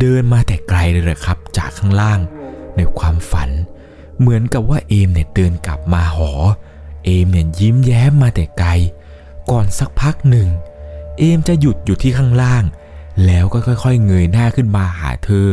[0.00, 2.18] เดินมาแต่ไกลเลยแหละครับ จากข้างล่าง
[2.76, 3.50] ในความฝัน
[4.18, 6.32] เหมือนกับว่าเอมเนี่ยเดินกลับมาหอ
[7.04, 8.70] เอมเนี่ยยิ้มแย้มมาแต่ไกล
[9.50, 10.48] ก่อนสักพักหนึ่ง
[11.18, 12.64] เอมจะหยุดอยู่ที่ข้างล่าง
[13.26, 15.46] แล้วก็ค่อยๆ เงยหน้าขึ้นมาหาเธอ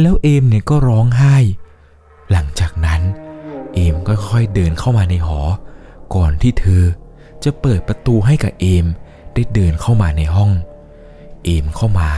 [0.00, 1.36] แล้วเอมเนี่ยก็ร้องไห้
[2.30, 3.00] หลังจากนั้น
[3.74, 5.40] เอมก็ค่อยๆเดินเข้ามาในหอ
[6.14, 6.82] ก่อนที่เธอ
[7.44, 8.86] จะเปิดประตูให้กับเอม
[9.34, 10.52] ได้เดินเข้ามาในห้อง
[11.44, 12.10] เอเอมเข้ามา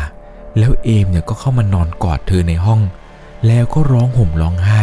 [0.59, 2.81] แล้วเอมเนี่ยก็เข้ามานอนกอดเธอในห้อง
[3.46, 4.83] แล้วก็ร้องห่มร้องไห้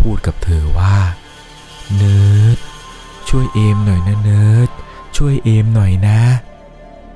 [0.00, 0.96] พูดกับเธอว่า
[1.96, 2.58] เนิร์ด
[3.28, 4.68] ช่วยเอมหน่อยนะเนิร์ด
[5.16, 6.20] ช่วยเอมหน่อยนะ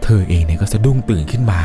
[0.02, 1.60] เธอเองเนี่ยก็สะดุ้งตื่นขึ้นมา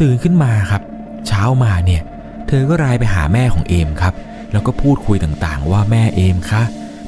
[0.00, 0.82] ตื่นขึ้นมาครับ
[1.26, 2.02] เช้ามาเนี่ย
[2.48, 4.14] เธอก็ไลน์ไปหาแม่ของเอมครับ
[4.52, 6.62] แล้วก็พูดคุยต่างๆ ว่าแม่เอมคะ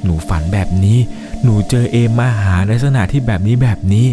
[0.04, 0.98] หนูฝันแบบนี้
[1.42, 4.06] หนูเจอเอมมาหาในลักษณะที่แบบนี้แบบนี้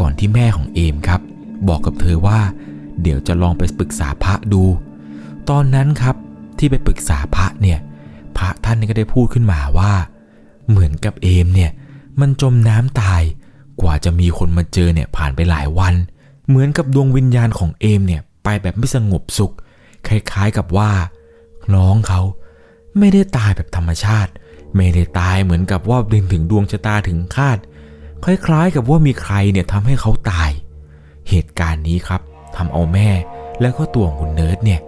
[0.00, 1.20] ก่อนที่แม่ของเอมครับ
[1.68, 2.40] บอกกับเธอว่า
[3.02, 4.64] เดี๋ยวจะลองไปปรึกษาพระดู
[5.50, 6.16] ตอนนั้นครับ
[6.62, 7.78] ที่ไปปรึกษาพระเนี่ย
[8.36, 9.92] พระท่านก็ได้พูดขึ้นมาว่า
[10.68, 11.70] เหมือนกับเอมเนี่ย
[12.20, 13.22] มันจมน้ำตาย
[13.80, 15.94] กว่าจะมีคนมาเจอเนี่ยผ่านไปหลายวัน
[16.48, 19.54] เหมือนกับดวงวิญญาณของเอมเนี่ยไปแบบไม่สงบสุข
[20.06, 20.90] คล้ายๆกับว่า
[21.74, 22.20] น้องเขา
[22.98, 24.30] ไม่ได้ตายแบบธรรมชาติ
[24.76, 27.58] ไม่ได้ตายเหมือนกับว่าดึงถึงดวงชะตาถึงคาด
[28.24, 30.50] คล้ายๆกับว่ามีใครเนี่ยทำให้เขาตาย
[31.28, 32.20] เหตุการณ์นี้ครับ
[32.56, 33.08] ทำเอาแม่
[33.60, 34.80] แล้วก็ตัวของคุณเนิร์ดเนี่ย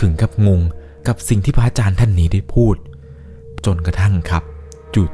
[0.00, 0.60] ถึงกับงง
[1.06, 2.76] กับสิ่งที่พระอาจารย์ท่านนี้ได้พูด
[3.66, 4.42] จนกระทั่งครับ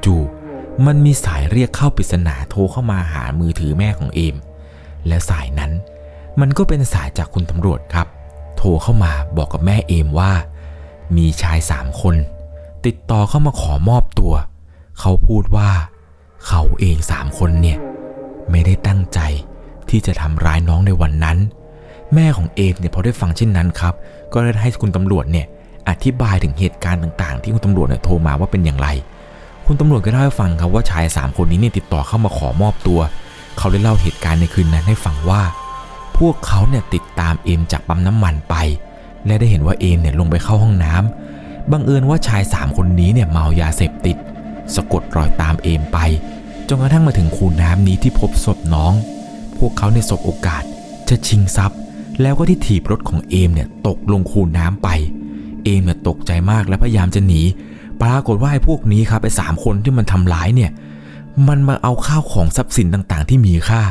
[0.05, 4.37] จู่ๆมันมีสายเรียกเข้าปริศนาโทรเข้ามาหามือถือแม่ของเอม
[5.07, 5.73] และสายนั้น
[6.41, 8.07] มันก็เป็นสายจากคุณตำรวจครับ
[8.57, 10.33] โทรเข้ามาบอกกับแม่เอมว่า
[11.17, 12.17] มีชายสามคน
[12.87, 14.35] ติดต่อเข้ามาขอมอบตัว
[15.01, 15.71] เขาพูดว่า
[16.47, 17.79] เขาเองสามคนเนี่ย
[18.51, 19.21] ไม่ได้ตั้งใจ
[19.89, 21.39] ที่จะทำร้ายน้องในวันนั้น
[22.15, 23.95] แม่ของเอมเนี่ยพอได้ฟังเช่นนั้นครับ
[24.33, 25.47] ก็ได้ให้คุณตำรวจเนี่ย
[25.89, 28.89] อธิบายถึงเหตุการณ์ต่างๆ ที่คุณตำรวจเนี่ยโทรมาว่าเป็นอย่างไร
[29.67, 33.01] คุณตำรวจก็เล่าให้ฟังครับว่าชายสามคนนี้เนี่ยติดต่อเข้ามาขอมอบตัว
[33.59, 35.43] เขาได้เล่าเหตุการณ์ในคืนนั้นให้ฟังว่า
[36.19, 38.55] พวกเขาเนี่ยติดตามเอมจากปั๊มน้ำมันไป
[39.27, 44.17] และได้เห็นว่าเอมเนี่ยลงไปเข้าห้องน้ำบังเอิญว่าชายสามคนนี้เนี่ยเมายาเสพติด
[44.75, 45.99] สะกดรอยตามเอมไป
[46.69, 48.93] จนกระทั่งมาถึงคูน้ำนี้ที่พบศพน้อง
[49.59, 50.63] พวกเขาในศพโอกาส
[51.09, 51.79] จะชิงทรัพย์
[52.21, 54.89] แล้วก็ที่ถีบรถของเอมเนี่ยตกลงคูน้ำไป
[55.67, 57.43] เอมเนี่ยตกใจมากและพยายามจะหนี
[58.03, 60.71] ปรากฏว่าไอ้พวกนี้ครับไอ้สามคนที่มันทำร้ายเนี่ย
[61.49, 63.83] มันมาเอาข้าวของทรัพย์สินต่างๆ ที่มีค่า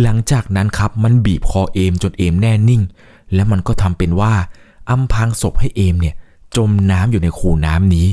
[0.00, 2.82] หลังจากนั้นครับมันบีบคอเอมจนเอมแน่นิ่ง
[3.34, 4.32] และมันก็ทำเป็นว่า
[4.90, 6.14] อำพางศพให้เอมเนี่ย
[6.56, 8.06] จมน้ำอยู่ในคูน้ำนี้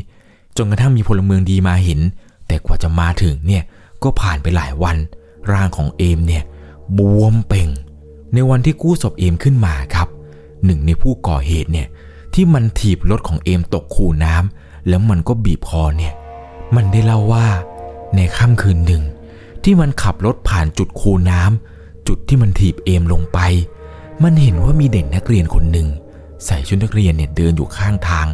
[0.57, 1.99] จนกระทั่งมีพลเมืองดีมาเห็น
[2.47, 3.63] แต่กว่าจะมาถึงเนี่ย
[4.03, 4.97] ก็ผ่านไปหลายวัน
[5.51, 6.43] ร่างของเอมเนี่ย
[6.97, 7.69] บวมเป่ง
[8.33, 10.07] ในวันที่กู้ศพเอมขึ้นมาครับ
[10.65, 11.87] หนึ่งในผู้ก่อเหตุเนี่ย
[12.35, 16.13] ที่มันถีบรถของเอมตกคูน้ำแล้วมันก็บีบคอเนี่ย
[16.75, 17.47] มันได้เล่าว่า
[18.15, 19.03] ในค่ำคืนหนึ่ง
[19.63, 23.39] ที่มันขับรถผ่านจุดคูน้ำจุดที่มันถีบเอมลงไป
[24.23, 25.87] มันเห็นว่ามีเด็กนักเรียนคนหนึ่ง
[26.45, 28.27] ใส่ชุดนักเรียนเนี่ยเดินอยู่ข้างทาง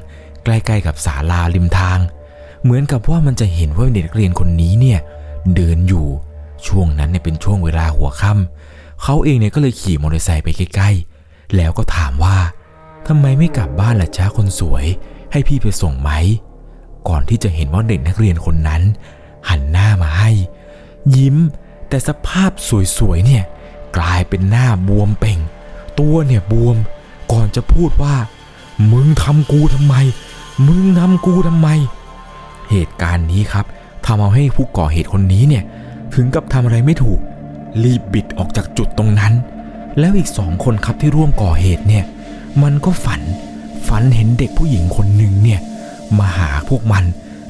[0.43, 1.99] ใกล้ๆกับศาลาริมทาง
[2.63, 4.99] เหมือนกับว่ามันจะเห็นว่าเด็กนักเรียนคนนี้เนี่ย
[5.55, 6.05] เดินอยู่
[6.67, 12.37] ช่วงนั้นเนี่ยเป็นช่วงเวลาหัวค่ำเขาเองเนี่ยก็เลยขี่มอเตอร์ไซค์ไปใกล้ๆ แล้วก็ถามว่า
[13.07, 14.85] ทำไมไม่กลับบ้านล่ะจ้าคนสวย
[15.31, 16.11] ให้พี่ไปส่งไหม
[17.07, 18.81] ก่อนที่จะเห็นว่าเด็กนักเรียนคนนั้น
[19.49, 20.31] หันหน้ามาให้
[21.17, 21.37] ยิ้ม
[21.89, 22.51] แต่สภาพ
[22.97, 23.43] สวยๆเนี่ย
[23.97, 25.39] กลายเป็นหน้าบวมเป่ง
[25.99, 26.77] ตัวเนี่ยบวม
[27.31, 28.15] ก่อนจะพูดว่า
[28.91, 29.95] มึงทำกูทำไม
[30.67, 31.67] มึงทำกูทำไม
[32.69, 33.65] เหตุการณ์นี้ครับ
[34.05, 35.63] ทำเอาให้ผู้ก่อเหตุคนนี้เนี่ย
[36.13, 37.19] ถึงกับทำอะไรไม่ถูก
[37.83, 39.33] รีบบิดออกจากจุดตรงนั้น
[39.99, 42.03] แล้วอีกสองคนครับที่ร่วมก่อเหตุเนี่ย
[42.63, 43.21] มันก็ฝัน
[43.87, 45.59] ฝันเห็นเด็กผู้หญิงคนหนึ่งเนี่ย
[46.19, 47.03] มาหาพวกมัน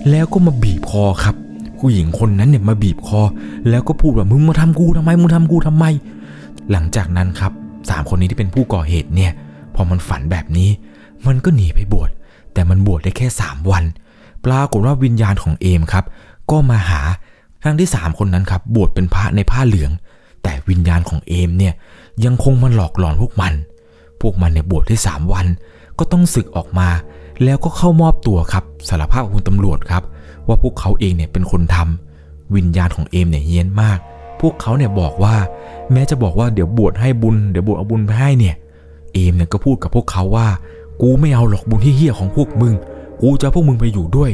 [0.10, 1.36] แล้วก็มาบีบคอครับ
[1.80, 3.22] ผู้หญิงคนนั้นเนี่ยมาบีบคอ
[3.70, 5.86] แล้วก็พูดว่ามึงมาทำกูทำไมมึงทำกูทำไม
[6.72, 7.52] หลังจากนั้นครับ
[7.90, 9.32] สามคนนี้ที่เป็นผู้ก่อเหตุเนี่ย
[9.76, 10.70] พอมันฝันแบบนี้
[11.28, 12.10] มันก็หนีไปบวช
[12.54, 13.84] แต่มันบวชได้แค่สามวัน
[14.46, 16.06] ปรากฏว่าวิญญาณของเอมครับ
[16.52, 17.02] ก็มาหา
[17.64, 19.92] ทั้งที่สามคนนั้นครับบวชเป็นพระในผ้าเหลือง
[20.44, 21.74] แต่วิญญาณของเอมเนี่ย
[22.26, 23.54] ยังคงมาหลอกหลอนพวกมัน
[24.22, 25.46] พวกมันเนี่ยบวชได้สามวัน
[26.00, 26.90] ก็ต้องศึกออกมา
[27.44, 30.04] แล้วก็เข้ามอบตัวครับสารภาพกับคุณตำรวจครับ
[30.48, 34.00] ว่าพวกเขาเองเนี่ยเป็นคนทำวิญญาณของเอมเนี่ยเฮี้ยนมาก
[34.42, 35.36] พวกเขาเนี่ยบอกว่า
[35.92, 38.56] แม้จะบอกว่าเดี๋ยวบวชให้บุญเดี๋ยวบวชเอาบุญไปให้เนี่ย
[39.14, 40.48] เอมเนี่ยก็พูดกับพวกเขาว่า
[41.02, 42.74] กูไม่เอาหรอกบุญที่เฮี้ยของพวกมึง
[43.22, 44.32] กูจะพวกมึงไปอยู่ด้วย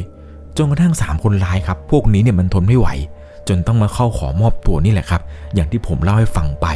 [0.58, 2.88] จนกระทั่งสามคนร้ายครับ พวกนี้เนี่ยมันทนไม่ไหว
[3.48, 5.22] จนต้องมาเข้าขอมอบตัวนี่แหละครับ
[5.56, 6.68] อย่างที่ผมเล่าให้ฟังไป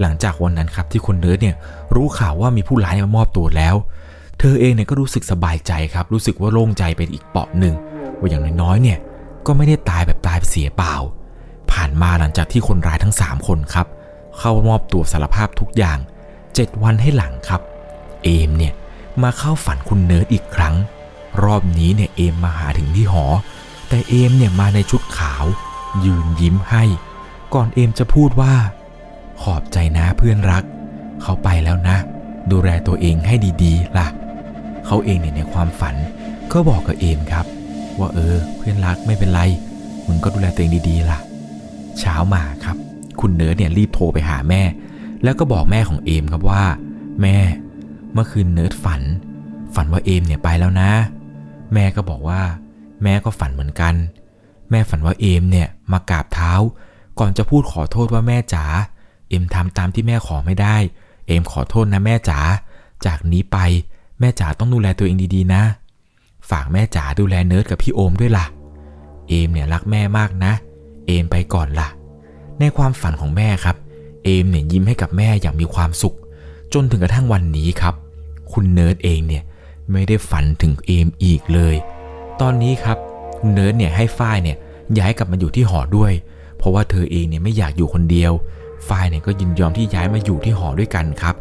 [0.00, 1.56] หลังจากวันนั้นครับที่คนเนิร์ดเนี่ย
[1.94, 3.74] รู้ข่าวว่ามีผู้ร้ายมามอบตัวแล้ว
[4.38, 7.74] เธอเองเนี่ยก็รู้สึกสบายใจครับ รู้สึกว่าโล่งใจเป็นอีกเปาะหนึ่ง
[8.18, 8.98] ว่าอย่างน้อยๆเนี่ย
[9.46, 10.94] ก็ไม่ได้ตายแบบตายเสียเปล่า
[11.70, 13.86] ผ่านมาหลังจากที่คนร้ายทั้ง 3 คนครับ
[14.38, 15.98] เข้ามอบตัวสารภาพทุกอย่าง
[16.40, 17.60] 7 วันให้หลังครับ
[18.24, 18.74] เอมเนี่ย
[19.22, 20.74] มาเข้าฝันคุณเนิร์ดอีกครั้ง
[21.42, 23.24] รอบนี้เนี่ยเอมมาหาถึงที่หอ
[23.88, 25.44] แต่เอมเนี่ยมาในชุดขาว
[26.04, 26.84] ยืนยิ้มให้
[27.54, 28.54] ก่อนเอมจะพูดว่า
[29.42, 30.64] ขอบใจนะเพื่อนรัก
[31.22, 31.96] เขาไปแล้วนะ
[32.50, 34.06] ดูแลตัวเองให้ดีๆ ล่ะ
[34.86, 35.94] เขาเองเนี่ยในความฝัน
[36.52, 37.46] ก็บอกกับเอมครับ
[37.98, 39.40] ว่าเออ เพื่อนรักไม่เป็นไร
[40.06, 41.18] มึงก็ดูแลตัวเองดีๆ ล่ะ
[41.98, 42.76] เช้ามาครับ
[43.20, 44.62] คุณเนิร์ดเนี่ยรีบโทรไปหาแม่
[45.22, 46.64] แล้วก็บอกแม่ของเอมครับว่า
[47.22, 47.36] แม่
[48.12, 49.02] เมื่อคืนเนิร์ดฝัน
[49.74, 50.90] ฝันว่าเอมเนี่ยไปแล้วนะ
[51.74, 52.40] แม่ก็บอกว่า
[53.02, 53.94] แม่ก็ฝันเหมือนกัน
[54.70, 56.52] แม่ฝันว่าเอมเนี่ยมากราบเท้า
[57.18, 58.64] ก่อนจะพูดขอโทษว่าแม่จ๋า
[59.28, 60.76] เอมทำตามที่แม่ขอไม่ได้
[61.26, 62.40] เอมขอโทษนะแม่จ๋า
[63.06, 63.58] จากนี้ไป
[64.20, 65.62] แม่จ๋าต้องดูแลตัวเองดีๆนะ
[66.50, 68.46] ฝากแม่จ๋าดูแลเนิร์ดกับพี่โอมด้วยล่ะ
[69.28, 70.52] เอมเนี่ยรักแม่มากนะ
[71.06, 71.88] เอมไปก่อนล่ะ
[72.60, 73.76] ในความฝันของแม่ครับ
[74.24, 76.16] เอมเนี่ยยิ้มให้กับแม่อย่างมีความสุข
[76.72, 77.94] จนถึงกระทั่งวันนี้ครับ
[78.52, 79.42] คุณเนิร์ดเองเนี่ย
[79.92, 81.74] ไม่ได้ฝันถึงเอมอีกเลย
[82.40, 82.98] ตอนนี้ครับ
[83.36, 84.56] คุณเนิร์ดเนี่ยให้ฝ้ายเนี่ย
[84.98, 86.12] ย้ายกลับมาอยู่ที่หอด้วย
[86.58, 88.32] เพราะว่าเธอเองเนี่ยไม่อยากอยู่คนเดียว
[88.88, 91.34] ฝ้ายเนี่ยก็ยินยอมที่ย้ายมาอยู่ที่หอด้วยกันครับ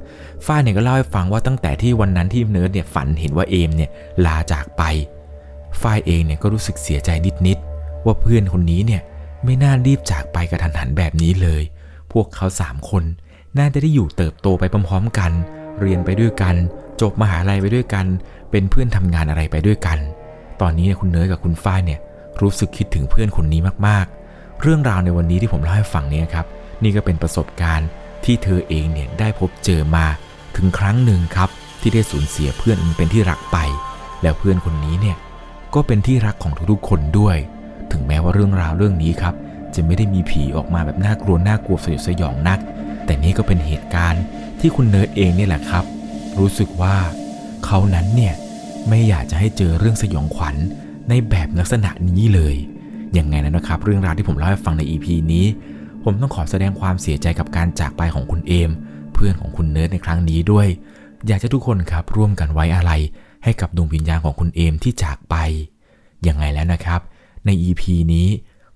[0.46, 3.90] ฝ้ายเนี่ยก็เล่าให้ฟังว่าตั้งแต่ที่วันนั้นที่เนิร์ดเนี่ยฝันเห็นว่าเอมเนี่ย
[4.26, 4.84] ลาจากไป
[5.82, 7.10] ฝ้ายเองเนี่ยก็รู้สึกเสียใจ
[7.48, 9.02] นิดๆว่าเพื่อนคนนี้เนี่ย
[9.44, 11.64] ไม่น่ารีบจากไปกระทันหันแบบนี้เลย
[12.12, 13.04] พวกเขาสามคน
[13.58, 15.32] น่าจะได้อยู่เติบโตไปพร้อมๆกัน
[15.82, 16.56] เรียนไปด้วยกัน
[17.02, 18.06] จบมหาลัยไปด้วยกัน
[18.52, 20.00] เป็นเพื่อนทำงานอะไรไปด้วยกัน
[20.62, 22.00] ตอนนี้เนี่ยคุณเนยกับคุณฝ้ายเนี่ย
[22.42, 26.46] รู้สึกคิดถึงเพื่อนคนนี้มากๆ เรื่องราวในวันนี้ที่ผมเล่าให้ฟังเนี่ยครับ
[26.84, 27.90] นี่ก็เป็นประสบการณ์
[28.26, 30.06] ที่เธอเองเนี่ยได้พบเจอมา
[30.56, 31.50] ถึงครั้งหนึ่งครับ
[31.82, 33.58] ที่ได้สูญเสียเพื่อนเป็นที่รักไป
[34.22, 35.18] แล้วเพื่อนคนนี้เนี่ย
[35.76, 37.38] ก็เป็นที่รักของทุกๆคนด้วย
[37.92, 39.36] ถึงแม้ว่าเรื่องราวเรื่องนี้ครับ
[39.76, 42.60] จะไม่ได้มีผีออกมาแบบน่ากลัวน่ากลัวสยดสยองนัก
[43.06, 44.24] แต่นี่ก็เป็นเหตุการณ์
[44.60, 45.86] ที่คุณเนิร์ดเองเนี่ยแหละครับ
[46.40, 46.96] รู้สึกว่า
[47.66, 48.34] เขานั้นเนี่ย
[48.90, 50.56] ไม่อยากจะให้เจอเรื่องสยองขวัญ
[51.10, 52.56] ในแบบลักษณะนี้เลย
[53.18, 55.46] ยังไงนะนะครับ เรื่องราวที่ผมเล่าให้ฟังใน EP นี้
[56.10, 58.72] ผมต้องขอแสดงความเสียใจกับการจากไปของคุณเอม
[59.14, 60.68] เพื่อนของคุณเนิร์ดในครั้งนี้ด้วย
[61.28, 62.92] อยากจะทุกคนครับร่วมกันไว้อะไร
[63.44, 65.36] ให้กับดวงวิญญาณของคุณเอมที่จากไป
[66.28, 67.02] ยังไงแล้วนะครับ
[67.46, 68.28] ใน EP นี้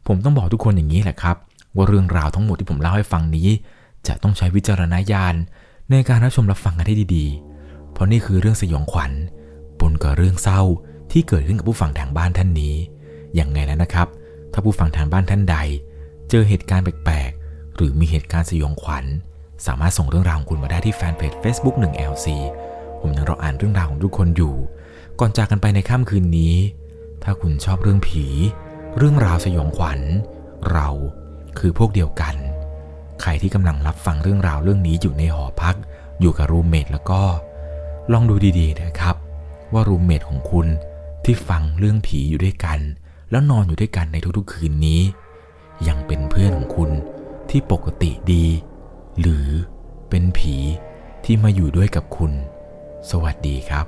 [0.08, 1.36] ผมต้องบอกทุกคนอย่างนี้แหละครับ
[1.76, 3.48] ว่าเรื่องราวทั้งหมดที่ผมเล่าให้ฟังนี้
[4.08, 5.36] จะต้องใช้วิจารณญาณ
[5.89, 9.12] ในการรับชมรับฟังกันให้ดีๆ เพราะนี่คือเรื่องสยองขวัญ
[9.80, 10.62] ปนกับเรื่องเศร้า
[11.12, 12.76] ที่เกิดขึ้นกับผู้ฟังทางบ้านท่านนี้
[13.39, 14.08] ยังไงแล้วนะครับ
[14.54, 15.58] ถ้าผู้ฟังทางบ้านท่านใด
[16.34, 19.06] เจอเหตุการณ์แปลกๆ หรือมีเหตุการณ์สยองขวัญ
[19.65, 22.28] สามารถส่งเรื่องราวของคุณมาได้ที่แฟนเพจ Facebook 1 LC
[23.02, 24.56] ผมยังรออ่านเรื่องราวของทุกคนอยู่
[25.20, 26.56] ก่อนจากกันไปในค่ำคืนนี้
[27.24, 28.26] ถ้าคุณชอบเรื่องผี
[28.98, 30.00] เรื่องราวสยองขวัญ
[30.72, 30.88] เรา
[31.60, 32.36] คือพวกเดียวกัน
[33.22, 35.76] ใครที่กำลังรับฟังเรื่องราวเรื่องนี้อยู่ในหอพัก
[36.20, 37.22] อยู่กับรูเมทแล้วก็
[38.12, 39.15] ลองดูดีๆนะครับ
[39.74, 40.67] ว่ารูเมทของคุณ
[41.26, 42.80] ที่ฟังเรื่องผีอยู่ด้วยกัน
[43.32, 45.02] แล้วนอนอยู่ด้วยกันในทุกๆคืนนี้
[45.88, 46.91] ยังเป็นเพื่อนของคุณ
[47.50, 48.46] ที่ปกติดี
[49.20, 49.48] หรือ
[50.10, 50.56] เป็นผี
[51.26, 52.32] ที่มาอยู่ด้วยกับคุณ
[53.10, 53.86] สวัสดีครับ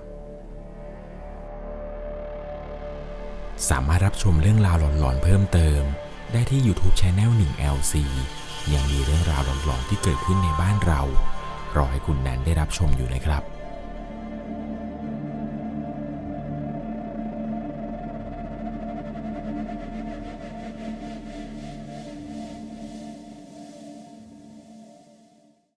[3.70, 5.82] สามารถรับชมเรื่องราวหลอนๆเพิ่มเติม
[6.32, 7.94] ได้ที่ YouTube c h anel 1 LC
[8.74, 11.02] ยังมีเรื่องราวหลอนๆที่เกิดขึ้นในบ้านเรา
[11.76, 13.44] รอให้คุณนั้นได้รับชมอยู่นะครับ